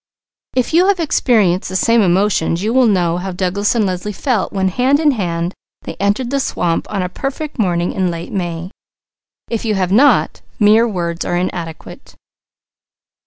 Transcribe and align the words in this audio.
If 0.55 0.73
you 0.73 0.87
have 0.87 0.99
experienced 0.99 1.69
the 1.69 1.75
same 1.75 2.01
emotions 2.01 2.63
you 2.63 2.73
will 2.73 2.87
know 2.87 3.17
how 3.17 3.31
Douglas 3.31 3.75
and 3.75 3.85
Leslie 3.85 4.11
felt 4.11 4.51
when 4.51 4.69
hand 4.69 4.99
in 4.99 5.11
hand 5.11 5.53
they 5.83 5.95
entered 5.99 6.31
the 6.31 6.39
swamp 6.39 6.87
on 6.91 7.03
a 7.03 7.07
perfect 7.07 7.59
morning 7.59 7.91
in 7.91 8.09
late 8.09 8.31
May. 8.31 8.71
If 9.51 9.63
you 9.63 9.75
have 9.75 9.91
not, 9.91 10.41
mere 10.59 10.87
words 10.87 11.23
are 11.23 11.37
inadequate. 11.37 12.15